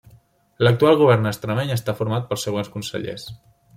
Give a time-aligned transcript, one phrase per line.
[0.67, 3.29] L'actual Govern extremeny està format pels següents consellers.